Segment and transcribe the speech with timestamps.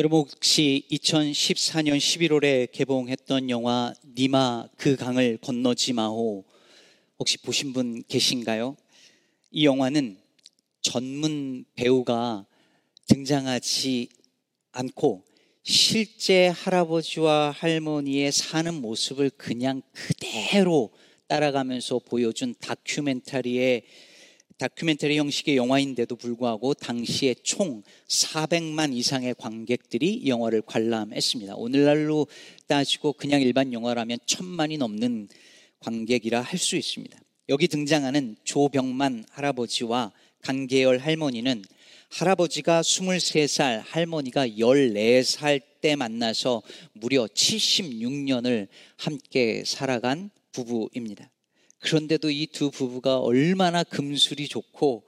[0.00, 6.42] 여러분 혹시 2014년 11월에 개봉했던 영화 니마 그 강을 건너지 마호
[7.18, 8.78] 혹시 보신 분 계신가요?
[9.50, 10.16] 이 영화는
[10.80, 12.46] 전문 배우가
[13.08, 14.08] 등장하지
[14.72, 15.22] 않고
[15.64, 20.94] 실제 할아버지와 할머니의 사는 모습을 그냥 그대로
[21.26, 23.82] 따라가면서 보여준 다큐멘터리의
[24.60, 31.56] 다큐멘터리 형식의 영화인데도 불구하고 당시에 총 400만 이상의 관객들이 이 영화를 관람했습니다.
[31.56, 32.26] 오늘날로
[32.66, 35.28] 따지고 그냥 일반 영화라면 천만이 넘는
[35.78, 37.18] 관객이라 할 수 있습니다.
[37.48, 41.64] 여기 등장하는 조병만 할아버지와 강계열 할머니는
[42.10, 46.60] 할아버지가 23살, 할머니가 14살 때 만나서
[46.92, 48.68] 무려 76년을
[48.98, 51.30] 함께 살아간 부부입니다.
[51.80, 55.04] 그런데도 이 두 부부가 얼마나 금술이 좋고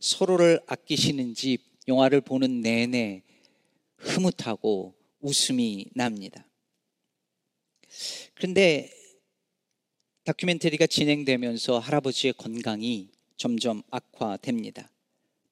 [0.00, 3.22] 서로를 아끼시는지 영화를 보는 내내
[3.96, 6.46] 흐뭇하고 웃음이 납니다.
[8.34, 8.90] 그런데
[10.24, 14.90] 다큐멘터리가 진행되면서 할아버지의 건강이 점점 악화됩니다.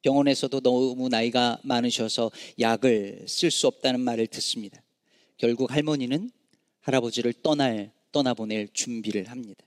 [0.02, 2.30] 병원에서도 너무 나이가 많으셔서
[2.60, 4.82] 약을 쓸 수 없다는 말을 듣습니다.
[5.38, 6.30] 결국 할머니는
[6.80, 9.64] 할아버지를 떠날, 떠나보낼 준비를 합니다.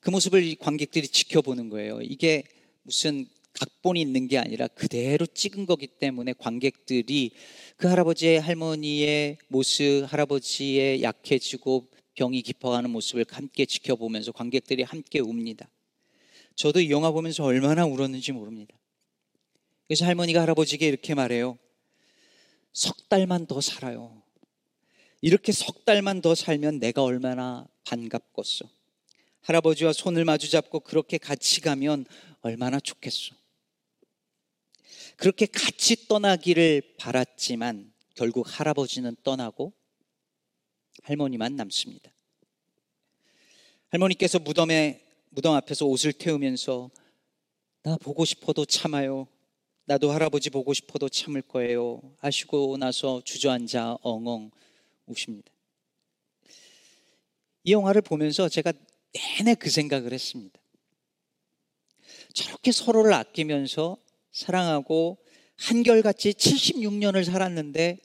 [0.00, 2.00] 그 모습을 관객들이 지켜보는 거예요.
[2.02, 2.44] 이게
[2.82, 7.32] 무슨 각본이 있는 게 아니라 그대로 찍은 거기 때문에 관객들이
[7.76, 15.68] 그 할아버지의 할머니의 모습, 할아버지의 약해지고 병이 깊어가는 모습을 함께 지켜보면서 관객들이 함께 웁니다.
[16.54, 18.76] 저도 이 영화 보면서 얼마나 울었는지 모릅니다.
[19.86, 21.58] 그래서 할머니가 할아버지에게 이렇게 말해요.
[22.72, 24.22] 석 달만 더 살아요.
[25.20, 28.77] 이렇게 석 달만 더 살면 내가 얼마나 반갑겠어.
[29.48, 32.04] 할아버지와 손을 마주 잡고 그렇게 같이 가면
[32.42, 33.34] 얼마나 좋겠소.
[35.16, 39.72] 그렇게 같이 떠나기를 바랐지만 결국 할아버지는 떠나고
[41.02, 42.12] 할머니만 남습니다.
[43.88, 46.90] 할머니께서 무덤에 무덤 앞에서 옷을 태우면서
[47.82, 49.26] 나 보고 싶어도 참아요.
[49.86, 52.02] 나도 할아버지 보고 싶어도 참을 거예요.
[52.18, 54.50] 하시고 나서 주저앉아 엉엉
[55.06, 55.50] 우십니다.
[57.64, 58.74] 이 영화를 보면서 제가
[59.12, 60.58] 내내 그 생각을 했습니다.
[62.34, 63.96] 저렇게 서로를 아끼면서
[64.32, 65.18] 사랑하고
[65.56, 67.98] 한결같이 76년을 살았는데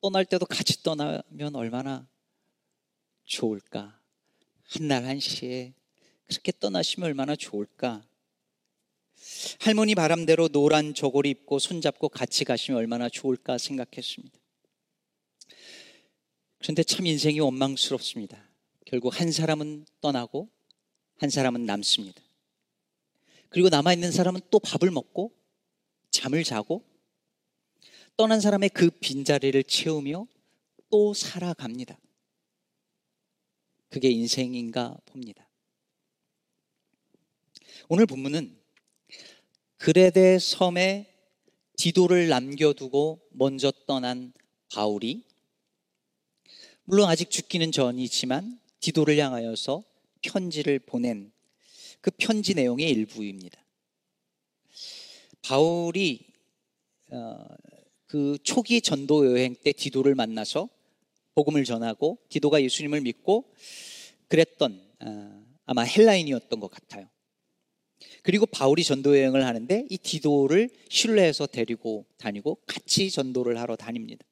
[0.00, 2.06] 떠날 때도 같이 떠나면 얼마나
[3.24, 3.98] 좋을까.
[4.64, 5.74] 한 날 한시에
[6.26, 8.04] 그렇게 떠나시면 얼마나 좋을까.
[9.60, 14.38] 할머니 바람대로 노란 저고리 입고 손잡고 같이 가시면 얼마나 좋을까 생각했습니다.
[16.58, 18.53] 그런데 참 인생이 원망스럽습니다.
[18.94, 20.48] 결국 한 사람은 떠나고
[21.18, 22.22] 한 사람은 남습니다.
[23.48, 25.32] 그리고 남아있는 사람은 또 밥을 먹고
[26.12, 26.84] 잠을 자고
[28.16, 30.28] 떠난 사람의 그 빈자리를 채우며
[30.90, 31.98] 또 살아갑니다.
[33.88, 35.44] 그게 인생인가 봅니다.
[37.88, 38.56] 오늘 본문은
[39.78, 41.12] 그레데 섬에
[41.76, 44.32] 디도를 남겨두고 먼저 떠난
[44.72, 45.24] 바울이
[46.84, 49.82] 물론 아직 죽기는 전이지만 디도를 향하여서
[50.20, 51.32] 편지를 보낸
[52.02, 53.58] 그 편지 내용의 일부입니다.
[55.40, 56.26] 바울이
[57.10, 57.46] 어,
[58.06, 60.68] 그 초기 전도 여행 때 디도를 만나서
[61.34, 63.50] 복음을 전하고 디도가 예수님을 믿고
[64.28, 67.08] 그랬던 어, 아마 헬라인이었던 것 같아요.
[68.22, 74.26] 그리고 바울이 전도 여행을 하는데 이 디도를 신뢰해서 데리고 다니고 같이 전도를 하러 다닙니다.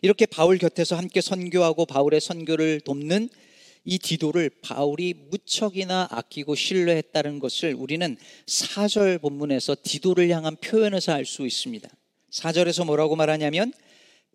[0.00, 3.30] 이렇게 바울 곁에서 함께 선교하고 바울의 선교를 돕는
[3.84, 11.46] 이 디도를 바울이 무척이나 아끼고 신뢰했다는 것을 우리는 사절 본문에서 디도를 향한 표현에서 알 수
[11.46, 11.88] 있습니다.
[12.30, 13.72] 사절에서 뭐라고 말하냐면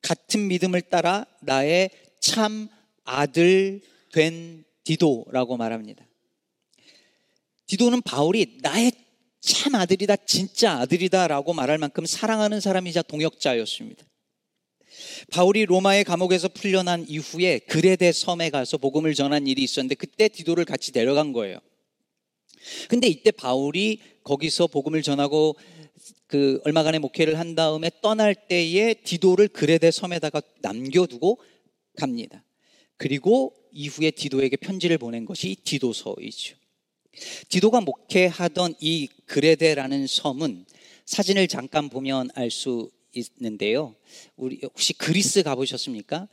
[0.01, 1.89] 같은 믿음을 따라 나의
[2.19, 2.69] 참
[3.03, 3.81] 아들
[4.13, 6.05] 된 디도라고 말합니다.
[7.67, 8.91] 디도는 바울이 나의
[9.41, 14.05] 참 아들이다, 진짜 아들이다라고 말할 만큼 사랑하는 사람이자 동역자였습니다.
[15.31, 20.91] 바울이 로마의 감옥에서 풀려난 이후에 그레데 섬에 가서 복음을 전한 일이 있었는데 그때 디도를 같이
[20.91, 21.59] 데려간 거예요.
[22.89, 25.55] 근데 이때 바울이 거기서 복음을 전하고
[26.27, 31.39] 그 얼마간의 목회를 한 다음에 떠날 때에 디도를 그레데 섬에다가 남겨두고
[31.97, 32.43] 갑니다.
[32.97, 36.55] 그리고 이후에 디도에게 편지를 보낸 것이 디도서이죠.
[37.49, 40.65] 디도가 목회하던 이 그레데라는 섬은
[41.05, 42.89] 사진을 잠깐 보면 알 수
[43.19, 43.95] 있는데요.
[44.35, 46.27] 우리 혹시 그리스 가보셨습니까?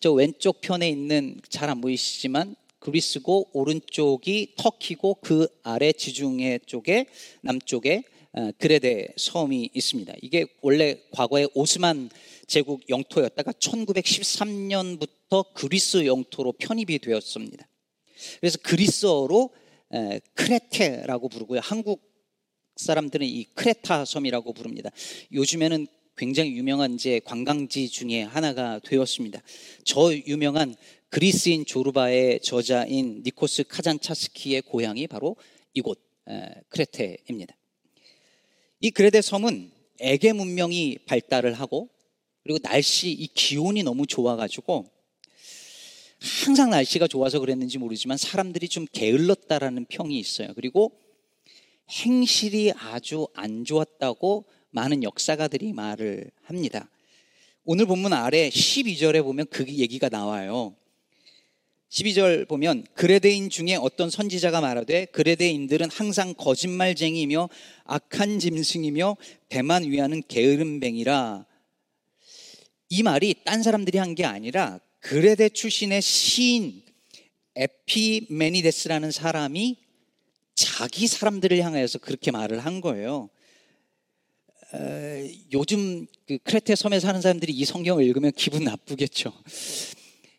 [0.00, 7.06] 저 왼쪽 편에 있는 잘 안 보이시지만 그리스고 오른쪽이 터키고 그 아래 지중해 쪽에
[7.42, 10.14] 남쪽에 어, 그레데 섬이 있습니다.
[10.22, 12.10] 이게 원래 과거에 오스만
[12.46, 17.68] 제국 영토였다가 1913년부터 그리스 영토로 편입이 되었습니다.
[18.40, 19.50] 그래서 그리스어로
[20.34, 21.60] 크레테라고 부르고요.
[21.62, 22.02] 한국
[22.76, 24.90] 사람들은 이 크레타 섬이라고 부릅니다.
[25.32, 25.86] 요즘에는
[26.18, 29.40] 굉장히 유명한 이제 관광지 중에 하나가 되었습니다.
[29.84, 30.74] 저 유명한
[31.10, 35.36] 그리스인 조르바의 저자인 니코스 카잔차스키의 고향이 바로
[35.72, 36.00] 이곳
[36.70, 37.56] 크레테입니다.
[38.80, 39.70] 이 그레데 섬은
[40.00, 41.88] 에게 문명이 발달을 하고
[42.42, 44.86] 그리고 날씨 이 기온이 너무 좋아가지고
[46.20, 50.52] 항상 날씨가 좋아서 그랬는지 모르지만 사람들이 좀 게을렀다라는 평이 있어요.
[50.54, 50.98] 그리고
[51.90, 54.46] 행실이 아주 안 좋았다고
[54.78, 56.88] 많은 역사가들이 말을 합니다.
[57.64, 60.76] 오늘 본문 아래 12절에 보면 그 얘기가 나와요.
[61.90, 67.48] 12절 보면 그레데인 중에 어떤 선지자가 말하되 그레데인들은 항상 거짓말쟁이며
[67.84, 69.16] 악한 짐승이며
[69.48, 71.44] 배만 위하는 게으름뱅이라
[72.90, 76.82] 이 말이 딴 사람들이 한 게 아니라 그레데 출신의 시인
[77.56, 79.76] 에피메니데스라는 사람이
[80.54, 83.30] 자기 사람들을 향하여서 그렇게 말을 한 거예요.
[84.74, 89.32] 에, 요즘 그 크레테 섬에 사는 사람들이 이 성경을 읽으면 기분 나쁘겠죠.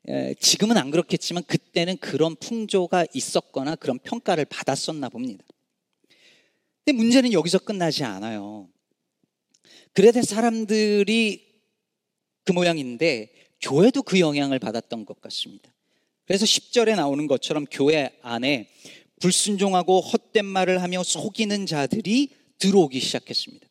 [0.07, 5.43] 에, 지금은 안 그렇겠지만 그때는 그런 풍조가 있었거나 그런 평가를 받았었나 봅니다.
[6.85, 8.69] 근데 문제는 여기서 끝나지 않아요.
[9.93, 11.49] 그레데 사람들이
[12.43, 13.31] 그 모양인데
[13.61, 15.73] 교회도 그 영향을 받았던 것 같습니다.
[16.25, 18.69] 그래서 10절에 나오는 것처럼 교회 안에
[19.19, 22.29] 불순종하고 헛된 말을 하며 속이는 자들이
[22.59, 23.69] 들어오기 시작했습니다.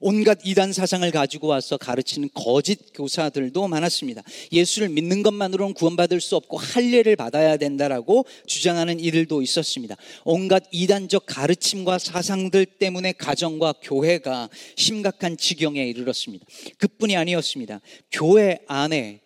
[0.00, 4.22] 온갖 이단 사상을 가지고 와서 가르치는 거짓 교사들도 많았습니다.
[4.52, 9.96] 예수를 믿는 것만으로는 구원받을 수 없고 할례를 받아야 된다라고 주장하는 이들도 있었습니다.
[10.24, 16.46] 온갖 이단적 가르침과 사상들 때문에 가정과 교회가 심각한 지경에 이르렀습니다.
[16.78, 17.80] 그뿐이 아니었습니다.
[18.12, 19.20] 교회 안에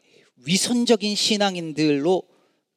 [0.45, 2.32] 위선적인 신앙인들로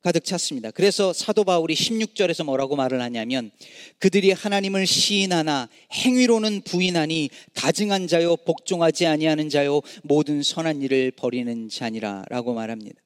[0.06, 0.70] 가득 찼습니다.
[0.70, 3.50] 그래서 사도 바울이 16절에서 뭐라고 말을 하냐면
[3.98, 12.54] 그들이 하나님을 시인하나 행위로는 부인하니 가증한 자요 복종하지 아니하는 자요 모든 선한 일을 버리는 자니라라고
[12.54, 13.02] 말합니다.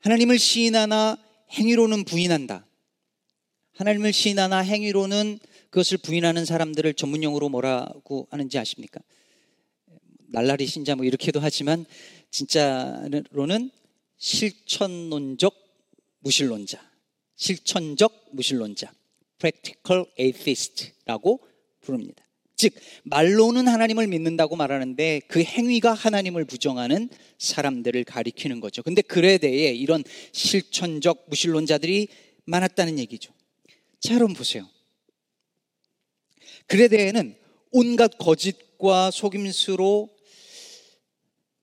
[0.00, 1.16] 하나님을 시인하나
[1.52, 2.66] 행위로는 부인한다.
[3.76, 5.38] 하나님을 시인하나 행위로는
[5.70, 9.00] 그것을 부인하는 사람들을 전문용어로 뭐라고 하는지 아십니까?
[10.26, 11.86] 날라리 신자 뭐 이렇게도 하지만
[12.30, 13.70] 진짜로는
[14.18, 15.54] 실천론적
[16.20, 16.78] 무신론자,
[17.36, 18.92] 실천적 무신론자,
[19.38, 21.40] practical atheist라고
[21.80, 22.24] 부릅니다.
[22.56, 22.74] 즉
[23.04, 28.82] 말로는 하나님을 믿는다고 말하는데 그 행위가 하나님을 부정하는 사람들을 가리키는 거죠.
[28.82, 32.08] 근데 그에 대해 이런 실천적 무신론자들이
[32.46, 33.32] 많았다는 얘기죠.
[34.00, 34.68] 자, 여러분 보세요.
[36.66, 37.36] 그에 대해는
[37.70, 40.10] 온갖 거짓과 속임수로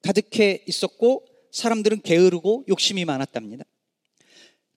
[0.01, 1.25] 가득해 있었고
[1.56, 3.63] 사람들은 게으르고 욕심이 많았답니다.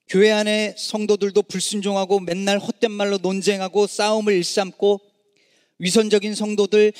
[0.08, 5.00] 교회 안에 성도들도 불순종하고 맨날 헛된 말로 논쟁하고 싸움을 일삼고
[5.80, 6.92] 위선적인 성도들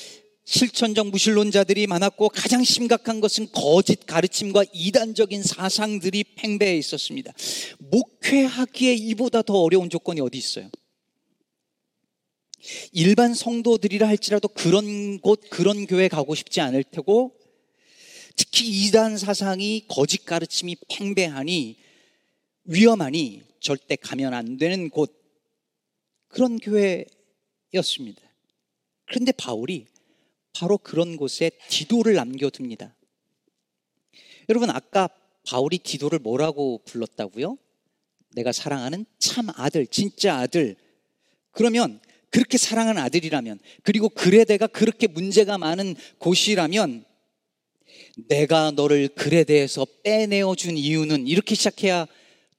[0.45, 7.33] 실천적 무신론자들이 많았고 가장 심각한 것은 거짓 가르침과 이단적인 사상들이 팽배해 있었습니다.
[7.79, 10.71] 목회하기에 이보다 더 어려운 조건이 어디 있어요?
[12.93, 17.38] 일반 성도들이라 할지라도 그런 곳, 그런 교회 가고 싶지 않을 테고
[18.38, 21.76] 특히 이단 사상이 거짓 가르침이 팽배하니
[22.64, 25.12] 위험하니 절대 가면 안 되는 곳
[26.28, 28.23] 그런 교회였습니다.
[29.07, 29.87] 그런데 바울이
[30.52, 32.95] 바로 그런 곳에 디도를 남겨둡니다.
[34.49, 35.09] 여러분 아까
[35.45, 37.59] 바울이 디도를 뭐라고 불렀다고요?
[38.35, 40.76] 내가 사랑하는 참 아들, 진짜 아들.
[41.50, 47.08] 그러면 그렇게 사랑하는 아들이라면 그리고 그레데가 그렇게 문제가 많은 곳이라면
[48.28, 52.07] 내가 너를 글에 대해서 빼내어 준 이유는 이렇게 시작해야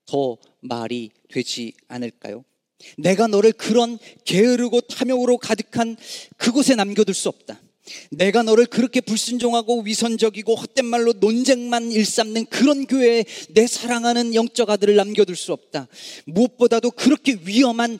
[0.05, 2.43] 더 말이 되지 않을까요?
[2.97, 5.97] 내가 너를 그런 게으르고 탐욕으로 가득한
[6.37, 7.59] 그곳에 남겨둘 수 없다.
[8.11, 14.95] 내가 너를 그렇게 불순종하고 위선적이고 헛된 말로 논쟁만 일삼는 그런 교회에 내 사랑하는 영적 아들을
[14.95, 15.87] 남겨둘 수 없다.
[16.25, 17.99] 무엇보다도 그렇게 위험한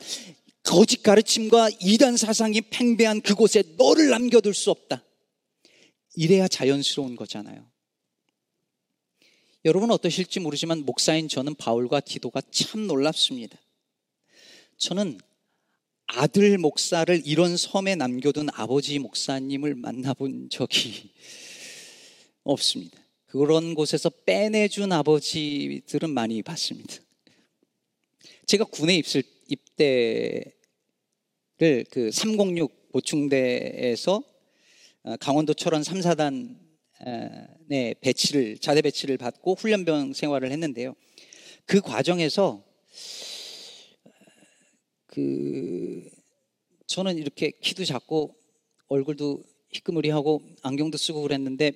[0.63, 5.03] 거짓 가르침과 이단 사상이 팽배한 그곳에 너를 남겨둘 수 없다.
[6.15, 7.69] 이래야 자연스러운 거잖아요.
[9.65, 13.57] 여러분 어떠실지 모르지만 목사인 저는 바울과 디도가 참 놀랍습니다.
[14.77, 15.19] 저는
[16.07, 21.11] 아들 목사를 이런 섬에 남겨둔 아버지 목사님을 만나본 적이
[22.43, 22.97] 없습니다.
[23.27, 26.95] 그런 곳에서 빼내준 아버지들은 많이 봤습니다.
[28.47, 30.53] 제가 군에 입을, 입대를
[31.91, 34.28] 그 306 보충대에서 어,
[35.19, 36.57] 강원도 철원 3, 4단
[37.67, 40.95] 네, 배치를 자대 배치를 받고 훈련병 생활을 했는데요.
[41.65, 42.63] 그 과정에서
[45.07, 46.09] 그
[46.87, 48.35] 저는 이렇게 키도 작고
[48.87, 51.73] 얼굴도 희끄무리하고 안경도 쓰고 그랬는데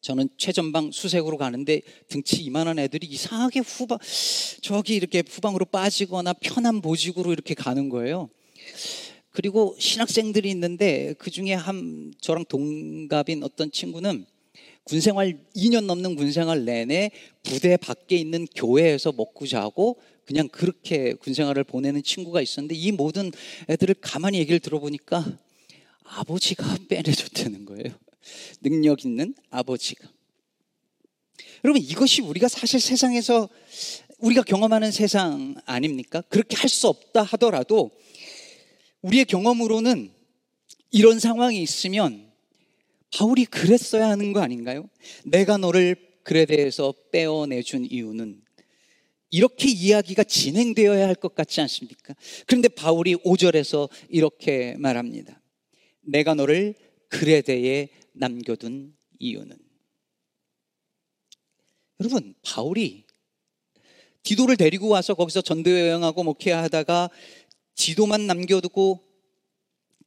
[0.00, 3.98] 저는 최전방 수색으로 가는데 등치 이만한 애들이 이상하게 후방
[4.60, 8.28] 저기 이렇게 후방으로 빠지거나 편한 보직으로 이렇게 가는 거예요.
[9.32, 14.26] 그리고 신학생들이 있는데 그 중에 한 저랑 동갑인 어떤 친구는
[14.84, 17.10] 군생활 2년 넘는 군생활 내내
[17.42, 23.32] 부대 밖에 있는 교회에서 먹고 자고 그냥 그렇게 군생활을 보내는 친구가 있었는데 이 모든
[23.68, 25.38] 애들을 가만히 얘기를 들어보니까
[26.04, 27.94] 아버지가 빼내줬다는 거예요.
[28.60, 30.08] 능력 있는 아버지가.
[31.64, 33.48] 여러분, 이것이 우리가 사실 세상에서
[34.18, 36.22] 우리가 경험하는 세상 아닙니까?
[36.28, 37.90] 그렇게 할 수 없다 하더라도
[39.02, 40.12] 우리의 경험으로는
[40.90, 42.30] 이런 상황이 있으면
[43.14, 44.88] 바울이 그랬어야 하는 거 아닌가요?
[45.24, 45.96] 내가 너를
[46.46, 48.42] 대해서 빼어내준 이유는
[49.30, 52.14] 이렇게 이야기가 진행되어야 할 것 같지 않습니까?
[52.46, 55.40] 그런데 바울이 5절에서 이렇게 말합니다.
[56.02, 56.74] 내가 너를
[57.42, 59.56] 대해 남겨둔 이유는
[62.00, 63.04] 여러분 바울이
[64.22, 67.10] 디도를 데리고 와서 거기서 전도 여행하고 목회하다가
[67.74, 69.12] 디도만 남겨두고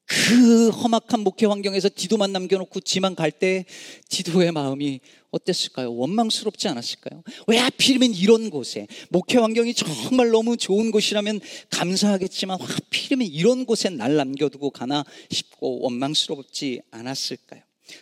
[0.07, 3.65] 그 험악한 목회 환경에서 디도만 남겨놓고 지만 갈때
[4.09, 4.99] 디도의 마음이
[5.31, 5.93] 어땠을까요?
[5.95, 7.23] 원망스럽지 않았을까요?
[7.47, 11.41] 왜 하필이면 이런 곳에 목회 환경이 정말 너무 좋은 곳이라면
[11.71, 17.61] 감사하겠지만 하필이면 이런 곳에 날 남겨두고 가나 싶고 원망스럽지 않았을까요?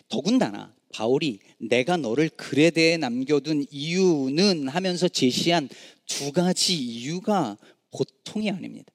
[0.10, 5.70] 더군다나 바울이 내가 너를 글에 대해 남겨둔 이유는 하면서 제시한
[6.05, 7.58] 두 가지 이유가
[7.91, 8.93] 보통이 아닙니다.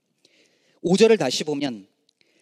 [0.84, 1.86] 5절을 다시 보면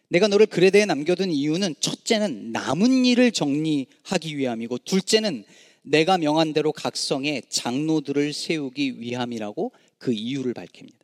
[0.08, 5.44] 내가 너를 대해 남겨둔 이유는 첫째는 남은 일을 정리하기 위함이고 둘째는
[5.82, 10.98] 내가 명한 대로 각성의 장로들을 세우기 위함이라고 그 이유를 밝힙니다.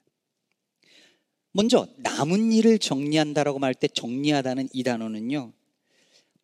[1.53, 5.53] 먼저 남은 일을 정리한다라고 말할 때 정리하다는 이 단어는요.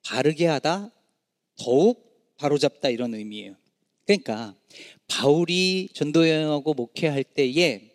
[0.04, 0.92] 바르게 하다,
[1.56, 3.56] 더욱 바로잡다 이런 의미예요.
[4.04, 4.54] 그러니까
[5.06, 7.87] 바울이 전도 여행하고 목회할 때에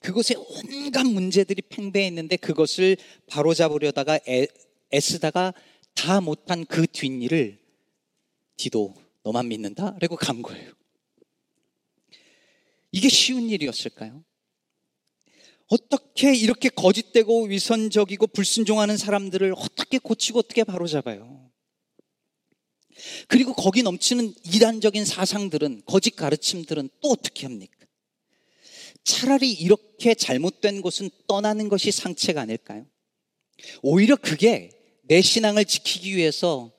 [0.00, 4.46] 그곳에 온갖 문제들이 팽배했는데 그것을 바로잡으려다가 애,
[4.92, 5.54] 애쓰다가
[5.94, 7.58] 다 못한 그 뒷일을
[8.56, 9.96] 디도 너만 믿는다?
[10.00, 10.72] 라고 간 거예요.
[12.92, 14.24] 이게 쉬운 일이었을까요?
[15.68, 21.50] 어떻게 이렇게 거짓되고 위선적이고 불순종하는 사람들을 어떻게 고치고 어떻게 바로잡아요?
[23.28, 27.79] 그리고 거기 넘치는 이단적인 사상들은 거짓 가르침들은 또 어떻게 합니까?
[29.04, 32.86] 차라리 이렇게 잘못된 곳은 떠나는 것이 상책가 아닐까요?
[33.82, 34.70] 오히려 그게
[35.02, 36.72] 내 신앙을 지키기 위해서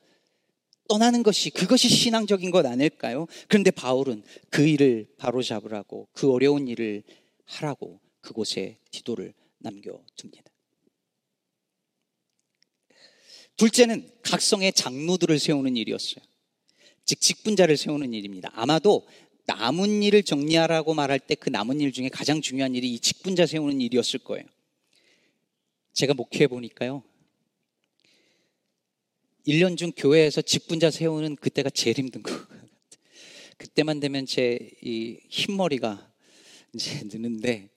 [0.87, 3.27] 떠나는 것이 그것이 신앙적인 것 아닐까요?
[3.47, 7.03] 그런데 바울은 그 일을 바로 잡으라고 그 어려운 일을
[7.45, 10.51] 하라고 그곳에 기도를 남겨둡니다.
[13.57, 16.23] 둘째는 각성의 장로들을 세우는 일이었어요.
[17.05, 18.49] 즉 직분자를 세우는 일입니다.
[18.53, 19.07] 아마도
[19.45, 23.81] 남은 일을 정리하라고 말할 때 그 남은 일 중에 가장 중요한 일이 이 직분자 세우는
[23.81, 24.45] 일이었을 거예요.
[25.93, 27.03] 제가 목회해 보니까요.
[29.47, 32.31] 1년 중 교회에서 직분자 세우는 그때가 제일 힘든 거.
[33.57, 36.11] 그때만 되면 제 이 흰머리가
[36.73, 37.69] 이제 느는데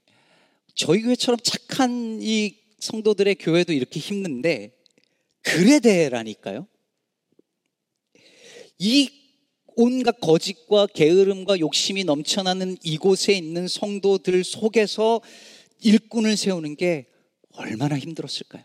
[0.74, 4.76] 저희 교회처럼 착한 이 성도들의 교회도 이렇게 힘든데
[5.42, 6.66] 글에 대해라니까요.
[8.78, 9.23] 이
[9.76, 15.20] 온갖 거짓과 게으름과 욕심이 넘쳐나는 이곳에 있는 성도들 속에서
[15.80, 17.06] 일꾼을 세우는 게
[17.52, 18.64] 얼마나 힘들었을까요?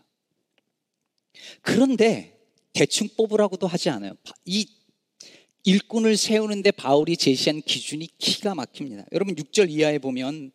[1.62, 2.38] 그런데
[2.72, 4.12] 대충 뽑으라고도 하지 않아요.
[4.44, 4.66] 이
[5.64, 9.06] 일꾼을 세우는데 바울이 제시한 기준이 기가 막힙니다.
[9.12, 10.52] 여러분 6절 이하에 보면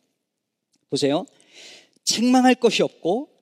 [0.90, 1.26] 보세요.
[2.04, 3.35] 책망할 것이 없고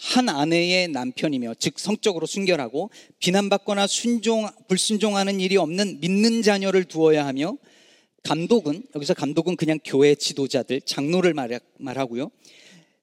[0.00, 7.56] 한 아내의 남편이며 즉 성적으로 순결하고 비난받거나 순종 불순종하는 일이 없는 믿는 자녀를 두어야 하며
[8.22, 11.34] 감독은 여기서 감독은 그냥 교회 지도자들 장로를
[11.78, 12.30] 말하고요.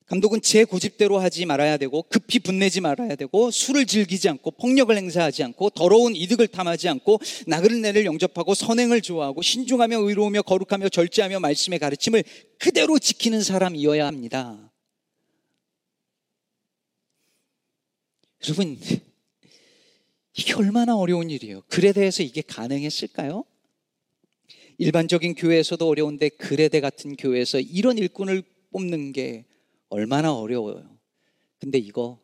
[0.08, 5.44] 감독은 제 고집대로 하지 말아야 되고 급히 분내지 말아야 되고 술을 즐기지 않고 폭력을 행사하지
[5.44, 12.24] 않고 더러운 이득을 탐하지 않고 나그네를 영접하고 선행을 좋아하고 신중하며 의로우며 거룩하며 절제하며 말씀의 가르침을
[12.58, 14.72] 그대로 지키는 사람이어야 합니다.
[18.44, 18.79] 여러분,
[20.38, 21.62] 이게 얼마나 어려운 일이에요.
[21.67, 23.44] 글에 대해서 이게 가능했을까요?
[24.77, 29.46] 일반적인 교회에서도 어려운데 글에대 같은 교회에서 이런 일꾼을 뽑는 게
[29.89, 30.98] 얼마나 어려워요.
[31.60, 32.22] 근데 이거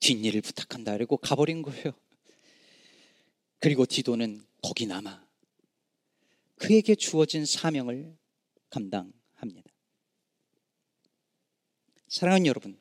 [0.00, 0.92] 뒷일을 부탁한다.
[0.96, 1.92] 그리고 가버린 거예요.
[3.60, 5.24] 그리고 디도는 거기 남아
[6.56, 8.16] 그에게 주어진 사명을
[8.70, 9.70] 감당합니다.
[12.08, 12.78] 사랑하는 여러분,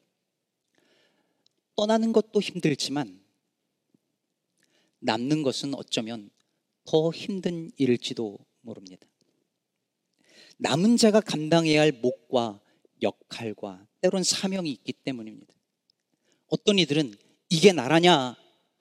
[1.75, 3.21] 떠나는 것도 힘들지만
[4.99, 6.29] 남는 것은 어쩌면
[6.85, 9.07] 더 힘든 일일지도 모릅니다.
[10.57, 12.61] 남은 자가 감당해야 할 목과
[13.01, 15.53] 역할과 때론 사명이 있기 때문입니다.
[16.47, 17.15] 어떤 이들은
[17.49, 18.35] 이게 나라냐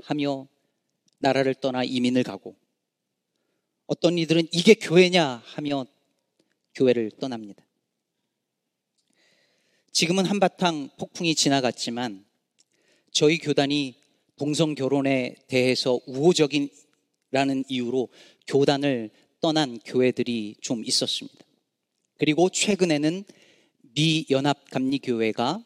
[0.04, 0.49] 하며
[1.18, 2.56] 나라를 떠나 이민을 가고
[3.87, 5.87] 어떤 이들은 이게 교회냐 하며
[6.75, 7.64] 교회를 떠납니다.
[9.92, 12.25] 지금은 한바탕 폭풍이 지나갔지만
[13.12, 13.95] 저희 교단이
[14.37, 18.09] 동성 결혼에 대해서 우호적인라는 이유로
[18.47, 19.11] 교단을
[19.42, 21.45] 떠난 교회들이 좀 있었습니다.
[22.16, 23.25] 그리고 최근에는
[23.95, 25.62] 미 연합 감리 교회가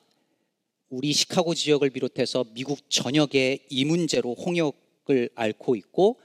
[0.88, 6.18] 우리 시카고 지역을 비롯해서 미국 전역에 이 문제로 홍역을 앓고 있고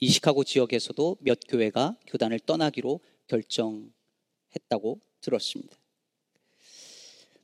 [0.00, 5.76] 이 시카고 지역에서도 몇 교회가 교단을 떠나기로 결정했다고 들었습니다.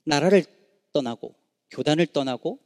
[0.05, 0.45] 나라를
[0.93, 1.37] 떠나고
[1.71, 2.59] 교단을 떠나고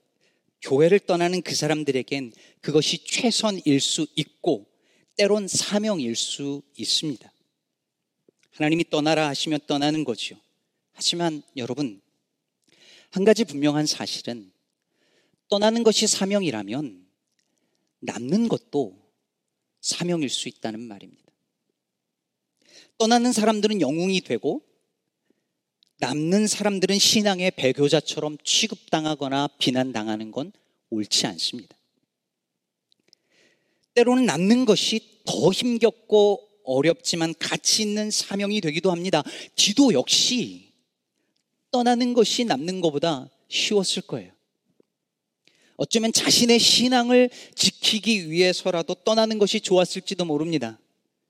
[0.63, 4.67] 교회를 떠나는 그 사람들에겐 그것이 최선일 수 있고
[5.17, 7.33] 때론 사명일 수 있습니다.
[8.53, 10.39] 하나님이 떠나라 하시면 떠나는 거지요.
[10.93, 12.01] 하지만 여러분,
[13.11, 14.51] 한 가지 분명한 사실은
[15.49, 17.07] 떠나는 것이 사명이라면
[18.01, 18.99] 남는 것도
[19.81, 21.25] 사명일 수 있다는 말입니다.
[22.99, 24.63] 떠나는 사람들은 영웅이 되고
[25.99, 30.53] 남는 사람들은 신앙의 배교자처럼 취급당하거나 비난당하는 건
[30.91, 31.77] 옳지 않습니다.
[33.95, 39.23] 때로는 남는 것이 더 힘겹고 어렵지만 가치 있는 사명이 되기도 합니다.
[39.55, 40.73] 기도 역시
[41.71, 44.33] 떠나는 것이 남는 것보다 쉬웠을 거예요.
[45.77, 50.79] 어쩌면 자신의 신앙을 지키기 위해서라도 떠나는 것이 좋았을지도 모릅니다.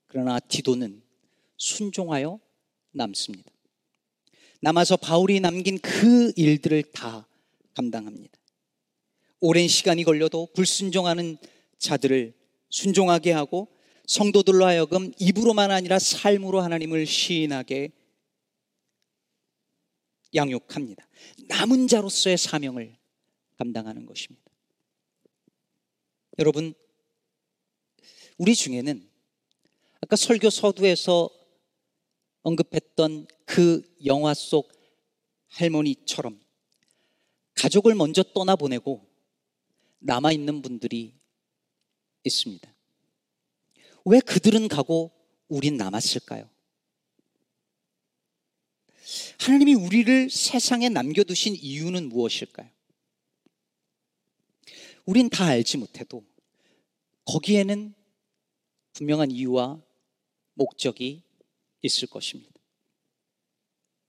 [0.06, 1.02] 그러나 디도는
[1.56, 2.40] 순종하여
[2.92, 3.50] 남습니다.
[4.60, 7.26] 남아서 바울이 남긴 그 일들을 다
[7.74, 8.38] 감당합니다.
[9.40, 11.36] 오랜 시간이 걸려도 불순종하는
[11.78, 12.34] 자들을
[12.70, 13.68] 순종하게 하고
[14.06, 17.92] 성도들로 하여금 입으로만 아니라 삶으로 하나님을 시인하게
[20.34, 21.06] 양육합니다.
[21.48, 22.96] 남은 자로서의 사명을
[23.56, 24.44] 감당하는 것입니다.
[26.38, 26.74] 여러분,
[28.36, 29.08] 우리 중에는
[30.02, 31.30] 아까 설교 서두에서
[32.42, 34.70] 언급했던 그 영화 속
[35.48, 36.38] 할머니처럼
[37.54, 39.08] 가족을 먼저 떠나보내고
[40.00, 41.14] 남아있는 분들이
[42.24, 42.74] 있습니다.
[44.04, 45.12] 왜 그들은 가고
[45.48, 46.48] 우린 남았을까요?
[49.40, 52.68] 하나님이 우리를 세상에 남겨두신 이유는 무엇일까요?
[55.04, 56.24] 우린 다 알지 못해도
[57.24, 57.94] 거기에는
[58.92, 59.80] 분명한 이유와
[60.54, 61.22] 목적이
[61.82, 62.55] 있을 것입니다.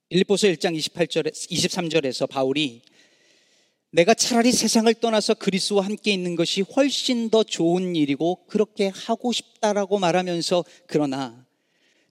[0.08, 2.80] 빌립보서 1장 28절에 23절에서 바울이
[3.90, 9.98] 내가 차라리 세상을 떠나서 그리스와 함께 있는 것이 훨씬 더 좋은 일이고 그렇게 하고 싶다라고
[9.98, 11.46] 말하면서 그러나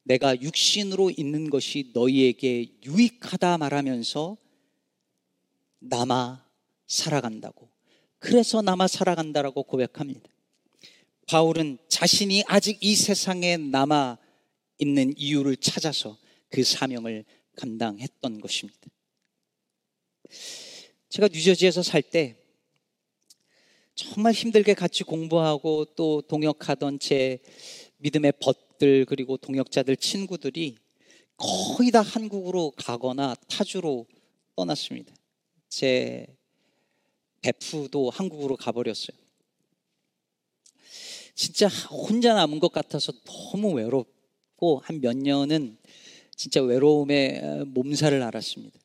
[0.03, 4.37] 내가 육신으로 있는 것이 너희에게 유익하다 말하면서
[5.79, 6.45] 남아
[6.85, 7.69] 살아간다고.
[8.19, 10.29] 그래서 남아 살아간다라고 고백합니다.
[11.27, 14.17] 바울은 자신이 아직 이 세상에 남아
[14.77, 16.17] 있는 이유를 찾아서
[16.49, 17.25] 그 사명을
[17.57, 18.79] 감당했던 것입니다.
[21.09, 22.35] 제가 뉴저지에서 살 때
[23.95, 27.39] 정말 힘들게 같이 공부하고 또 동역하던 제
[27.97, 30.77] 믿음의 벗들 그리고 동역자들 친구들이
[31.35, 34.05] 거의 다 한국으로 가거나 타주로
[34.55, 35.13] 떠났습니다.
[35.69, 36.27] 제
[37.41, 39.17] 베프도 한국으로 가버렸어요.
[41.33, 45.77] 진짜 혼자 남은 것 같아서 너무 외롭고 한 몇 년은
[46.37, 48.79] 진짜 외로움의 몸살을 앓았습니다.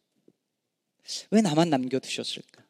[1.31, 2.67] 왜 나만 남겨두셨을까?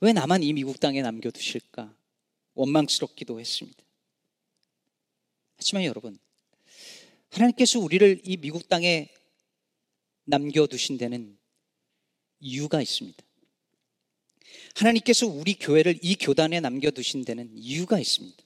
[0.00, 1.94] 왜 나만 이 미국 땅에 남겨두실까?
[2.54, 3.84] 원망스럽기도 했습니다.
[5.58, 6.18] 하지만 여러분,
[7.28, 9.10] 하나님께서 우리를 이 미국 땅에
[10.24, 11.36] 남겨두신 데는
[12.40, 13.22] 이유가 있습니다.
[14.74, 18.45] 하나님께서 우리 교회를 이 교단에 남겨두신 데는 이유가 있습니다.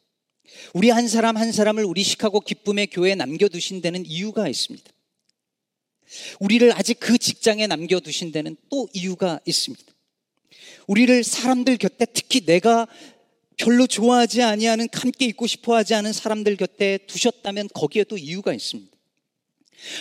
[0.75, 4.91] 우리 한 사람 한 사람을 우리 시카고 기쁨의 교회에 남겨두신 데는 이유가 있습니다.
[6.41, 9.85] 우리를 아직 그 직장에 남겨두신 데는 또 이유가 있습니다.
[10.87, 12.87] 우리를 사람들 곁에 특히 내가
[13.57, 18.91] 별로 좋아하지 아니하는 함께 있고 싶어 하지 않은 사람들 곁에 두셨다면 거기에 도 이유가 있습니다.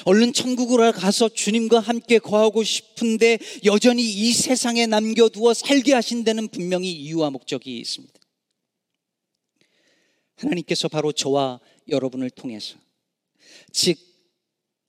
[0.05, 6.91] 얼른 천국으로 가서 주님과 함께 거하고 싶은데 여전히 이 세상에 남겨두어 살게 하신 데는 분명히
[6.91, 8.18] 이유와 목적이 있습니다.
[10.39, 12.77] 하나님께서 바로 저와 여러분을 통해서,
[13.71, 13.97] 즉,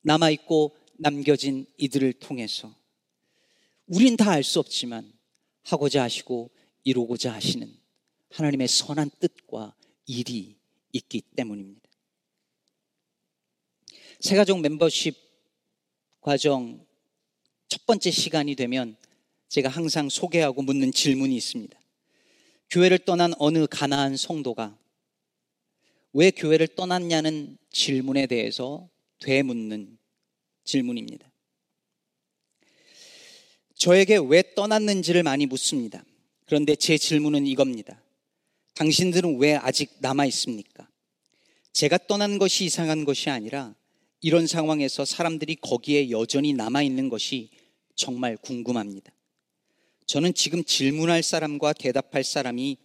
[0.03, 2.75] 남아있고 남겨진 이들을 통해서,
[3.87, 5.13] 우린 다 알 수 없지만,
[5.63, 6.51] 하고자 하시고
[6.85, 7.71] 이루고자 하시는
[8.31, 9.75] 하나님의 선한 뜻과
[10.07, 10.57] 일이
[10.93, 11.89] 있기 때문입니다.
[14.21, 15.17] 새가족 멤버십
[16.21, 16.85] 과정
[17.69, 18.97] 첫 번째 시간이 되면
[19.49, 21.79] 제가 항상 소개하고 묻는 질문이 있습니다.
[22.71, 24.79] 교회를 떠난 어느 가나안 성도가
[26.13, 28.89] 왜 교회를 떠났냐는 질문에 대해서
[29.21, 29.99] 되묻는
[30.65, 31.31] 질문입니다.
[33.75, 36.05] 저에게 왜 떠났는지를 많이 묻습니다.
[36.47, 38.03] 그런데 제 질문은 이겁니다.
[38.75, 40.89] 당신들은 왜 아직 남아 있습니까?
[41.73, 43.75] 제가 떠난 것이 이상한 것이 아니라
[44.21, 47.51] 이런 상황에서 사람들이 거기에 여전히 남아 있는 것이
[47.95, 49.13] 정말 궁금합니다.
[50.07, 52.77] 저는 지금 질문할 사람과 대답할 사람이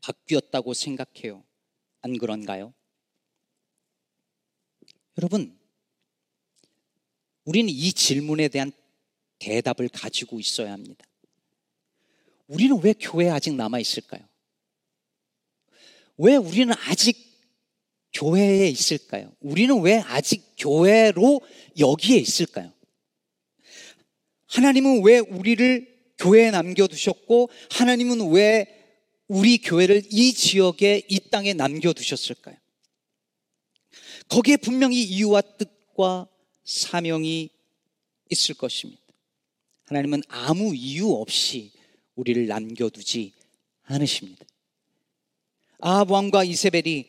[0.00, 1.44] 바뀌었다고 생각해요.
[2.02, 2.72] 안 그런가요?
[5.18, 5.58] 여러분,
[7.44, 8.72] 우리는 이 질문에 대한
[9.38, 11.04] 대답을 가지고 있어야 합니다.
[12.46, 14.22] 우리는 왜 교회에 아직 남아 있을까요?
[16.16, 17.16] 왜 우리는 아직
[18.12, 19.32] 교회에 있을까요?
[19.40, 21.40] 우리는 왜 아직 교회로
[21.78, 22.72] 여기에 있을까요?
[24.46, 28.79] 하나님은 왜 우리를 교회에 남겨두셨고, 하나님은 왜
[29.30, 32.56] 우리 교회를 이 지역에, 이 땅에 남겨두셨을까요?
[34.28, 36.26] 거기에 분명히 이유와 뜻과
[36.64, 37.48] 사명이
[38.28, 39.00] 있을 것입니다.
[39.84, 41.70] 하나님은 아무 이유 없이
[42.16, 43.32] 우리를 남겨두지
[43.84, 44.44] 않으십니다.
[45.78, 47.06] 아합 왕과 이세벨이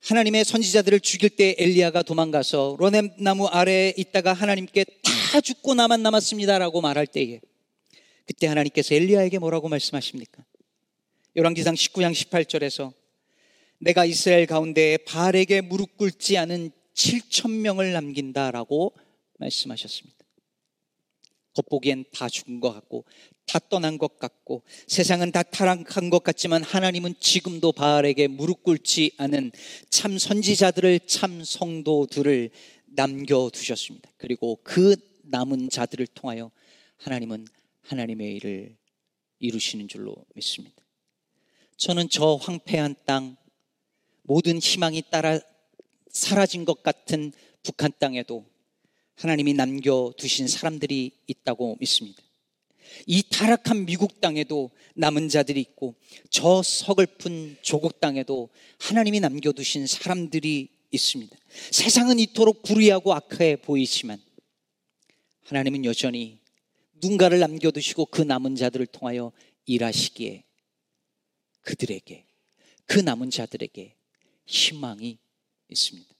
[0.00, 6.80] 하나님의 선지자들을 죽일 때 엘리야가 도망가서 로넴 나무 아래에 있다가 하나님께 다 죽고 나만 남았습니다라고
[6.80, 7.40] 말할 때에
[8.26, 10.44] 그때 하나님께서 엘리야에게 뭐라고 말씀하십니까?
[11.36, 12.92] 열왕기상 19장 18절에서
[13.78, 18.94] 내가 이스라엘 가운데 바알에게 무릎 꿇지 않은 7천 명을 남긴다라고
[19.38, 20.24] 말씀하셨습니다.
[21.54, 23.04] 겉보기엔 다 죽은 것 같고
[23.46, 29.50] 다 떠난 것 같고 세상은 다 타락한 것 같지만 하나님은 지금도 바알에게 무릎 꿇지 않은
[29.90, 32.50] 참 선지자들을 참 성도들을
[32.86, 34.08] 남겨 두셨습니다.
[34.18, 34.94] 그리고 그
[35.24, 36.52] 남은 자들을 통하여
[36.98, 37.46] 하나님은
[37.82, 38.76] 하나님의 일을
[39.40, 40.83] 이루시는 줄로 믿습니다.
[41.76, 43.36] 저는 저 황폐한 땅
[44.22, 45.38] 모든 희망이 따라
[46.10, 47.32] 사라진 것 같은
[47.62, 48.46] 북한 땅에도
[49.16, 52.22] 하나님이 남겨두신 사람들이 있다고 믿습니다.
[53.06, 55.94] 이 타락한 미국 땅에도 남은 자들이 있고
[56.30, 61.36] 저 서글픈 조국 땅에도 하나님이 남겨두신 사람들이 있습니다.
[61.70, 64.20] 세상은 이토록 불의하고 악해 보이지만
[65.44, 66.38] 하나님은 여전히
[66.94, 69.32] 누군가를 남겨두시고 그 남은 자들을 통하여
[69.66, 70.44] 일하시기에
[71.64, 72.24] 그들에게
[72.86, 73.94] 그 남은 자들에게
[74.46, 75.18] 희망이
[75.68, 76.14] 있습니다.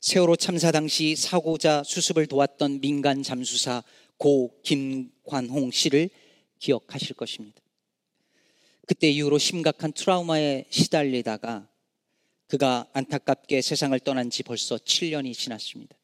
[0.00, 3.82] 세월호 참사 당시 사고자 수습을 도왔던 민간 잠수사
[4.18, 6.10] 고 김관홍 씨를
[6.58, 7.60] 기억하실 것입니다.
[8.86, 11.68] 그때 이후로 심각한 트라우마에 시달리다가
[12.48, 15.96] 그가 안타깝게 세상을 떠난 지 벌써 7년이 지났습니다.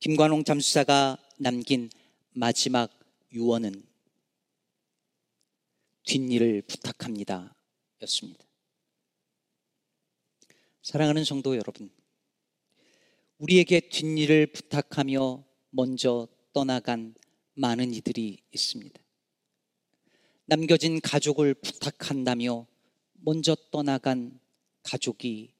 [0.00, 1.88] 김관홍 잠수사가 남긴
[2.32, 2.90] 마지막
[3.32, 3.89] 유언은
[6.04, 7.54] 뒷일을 부탁합니다.
[8.02, 8.44] 였습니다.
[10.82, 11.90] 사랑하는 성도 여러분,
[13.38, 17.14] 우리에게 뒷일을 부탁하며 먼저 떠나간
[17.54, 19.00] 많은 이들이 있습니다.
[20.46, 22.66] 남겨진 가족을 부탁한다며
[23.12, 24.40] 먼저 떠나간
[24.82, 25.54] 가족이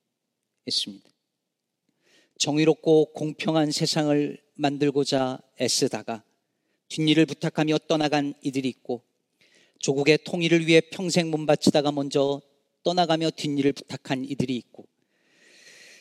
[0.66, 1.10] 있습니다.
[2.38, 6.24] 정의롭고 공평한 세상을 만들고자 애쓰다가
[6.88, 9.04] 뒷일을 부탁하며 떠나간 이들이 있고
[9.80, 12.40] 조국의 통일을 위해 평생 몸바치다가 먼저
[12.82, 14.86] 떠나가며 뒷일을 부탁한 이들이 있고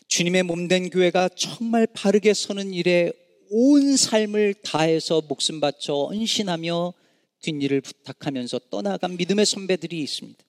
[0.08, 3.12] 주님의 몸된 교회가 정말 바르게 서는 일에
[3.52, 6.94] 온 삶을 다해서 목숨 바쳐 헌신하며
[7.42, 10.44] 뒷일을 부탁하면서 떠나간 믿음의 선배들이 있습니다.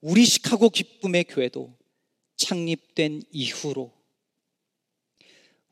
[0.00, 1.74] 우리 시카고 기쁨의 교회도
[2.36, 3.92] 창립된 이후로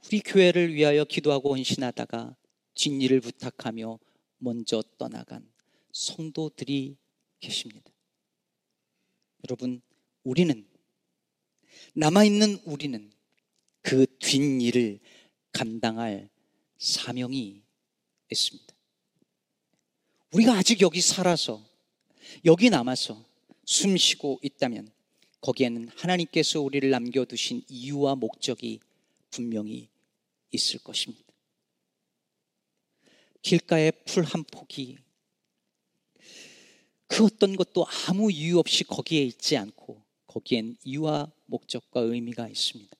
[0.07, 2.37] 우리 교회를 위하여 기도하고 헌신하다가
[2.75, 3.99] 뒷일을 부탁하며
[4.39, 5.52] 먼저 떠나간
[5.93, 6.97] 성도들이
[7.41, 7.91] 계십니다.
[9.45, 9.83] 여러분,
[10.25, 10.67] 우리는
[11.95, 13.13] 남아있는 우리는
[13.83, 15.01] 그 뒷일을
[15.53, 16.31] 감당할
[16.79, 17.63] 사명이
[18.31, 18.75] 있습니다.
[20.33, 21.63] 우리가 아직 여기 살아서,
[22.45, 23.25] 여기 남아서
[23.65, 24.91] 숨 쉬고 있다면
[25.41, 28.81] 거기에는 하나님께서 우리를 남겨두신 이유와 목적이
[29.31, 29.89] 분명히
[30.53, 31.25] 있을 것입니다.
[33.43, 34.99] 길가에 풀 한 폭이
[37.15, 42.97] 그 어떤 것도 아무 이유 없이 거기에 있지 않고 거기엔 이유와 목적과 의미가 있습니다.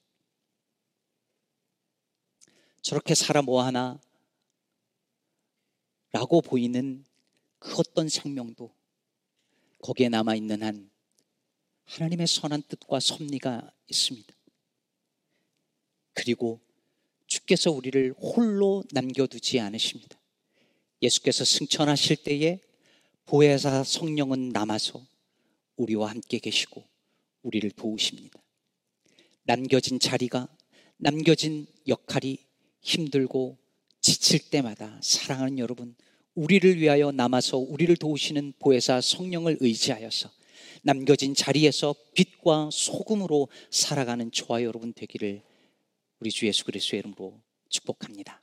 [2.83, 3.99] 저렇게 살아 뭐하나
[6.11, 7.07] 라고 보이는
[7.59, 8.71] 그 어떤 생명도
[9.81, 10.91] 거기에 남아있는 한
[11.87, 14.35] 하나님의 선한 뜻과 섭리가 있습니다.
[16.13, 16.61] 그리고
[17.27, 20.21] 주께서 우리를 홀로 남겨두지 않으십니다.
[21.01, 22.61] 예수께서 승천하실 때에
[23.27, 25.05] 보혜사 성령은 남아서
[25.77, 26.83] 우리와 함께 계시고
[27.43, 28.41] 우리를 도우십니다.
[29.45, 30.49] 남겨진 자리가
[30.97, 32.39] 남겨진 역할이
[32.81, 33.59] 힘들고
[34.01, 35.95] 지칠 때마다 사랑하는 여러분
[36.35, 40.31] 우리를 위하여 남아서 우리를 도우시는 보혜사 성령을 의지하여서
[40.83, 45.43] 남겨진 자리에서 빛과 소금으로 살아가는 저와 여러분 되기를
[46.21, 48.42] 우리 주 예수 그리스도의 이름으로 축복합니다.